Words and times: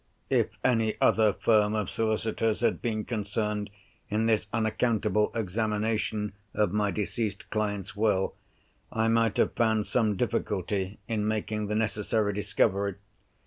If 0.31 0.49
any 0.63 0.99
other 0.99 1.31
firm 1.31 1.75
of 1.75 1.91
solicitors 1.91 2.61
had 2.61 2.81
been 2.81 3.05
concerned 3.05 3.69
in 4.09 4.25
this 4.25 4.47
unaccountable 4.51 5.31
examination 5.35 6.33
of 6.55 6.71
my 6.73 6.89
deceased 6.89 7.47
client's 7.51 7.95
Will, 7.95 8.33
I 8.91 9.07
might 9.09 9.37
have 9.37 9.53
found 9.53 9.85
some 9.85 10.15
difficulty 10.17 10.97
in 11.07 11.27
making 11.27 11.67
the 11.67 11.75
necessary 11.75 12.33
discovery. 12.33 12.95